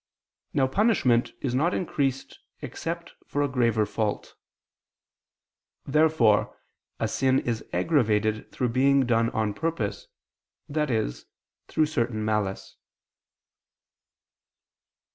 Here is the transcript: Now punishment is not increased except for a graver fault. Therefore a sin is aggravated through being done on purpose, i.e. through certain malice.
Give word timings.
Now 0.51 0.65
punishment 0.65 1.33
is 1.41 1.53
not 1.53 1.75
increased 1.75 2.39
except 2.63 3.13
for 3.23 3.43
a 3.43 3.47
graver 3.47 3.85
fault. 3.85 4.33
Therefore 5.85 6.57
a 6.99 7.07
sin 7.07 7.37
is 7.41 7.63
aggravated 7.71 8.51
through 8.51 8.69
being 8.69 9.05
done 9.05 9.29
on 9.29 9.53
purpose, 9.53 10.07
i.e. 10.75 11.11
through 11.67 11.85
certain 11.85 12.25
malice. 12.25 12.77